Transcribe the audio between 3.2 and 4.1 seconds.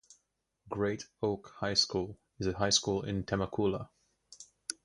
Temecula.